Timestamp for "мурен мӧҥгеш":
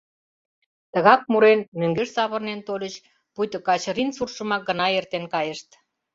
1.31-2.09